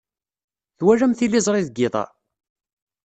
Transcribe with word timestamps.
Twalam 0.77 1.13
tiliẓri 1.13 1.61
deg 1.67 1.75
yiḍ-a? 1.79 2.03